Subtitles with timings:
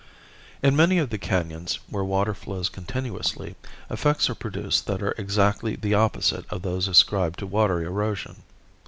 [0.63, 3.55] In many of the canons where water flows continuously,
[3.87, 8.41] effects are produced that are exactly the opposite of those ascribed to water erosion.